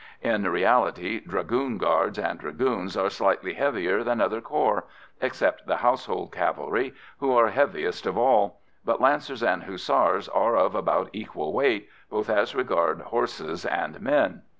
[0.23, 4.85] In reality Dragoon Guards and Dragoons are slightly heavier than other corps
[5.21, 10.73] except the Household Cavalry, who are heaviest of all but Lancers and Hussars are of
[10.73, 14.41] about equal weight, both as regards horses and men.